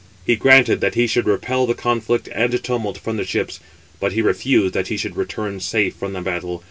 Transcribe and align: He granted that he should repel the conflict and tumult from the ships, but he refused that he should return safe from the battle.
He 0.25 0.35
granted 0.35 0.81
that 0.81 0.95
he 0.95 1.05
should 1.05 1.27
repel 1.27 1.67
the 1.67 1.75
conflict 1.75 2.27
and 2.33 2.63
tumult 2.63 2.97
from 2.97 3.17
the 3.17 3.23
ships, 3.23 3.59
but 3.99 4.13
he 4.13 4.23
refused 4.23 4.73
that 4.73 4.87
he 4.87 4.97
should 4.97 5.15
return 5.15 5.59
safe 5.59 5.95
from 5.95 6.13
the 6.13 6.21
battle. 6.21 6.59